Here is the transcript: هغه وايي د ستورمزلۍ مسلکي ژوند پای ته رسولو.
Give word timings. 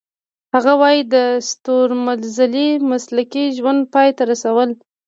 هغه 0.53 0.73
وايي 0.81 1.01
د 1.13 1.15
ستورمزلۍ 1.49 2.69
مسلکي 2.91 3.45
ژوند 3.57 3.79
پای 3.93 4.09
ته 4.17 4.23
رسولو. 4.31 4.75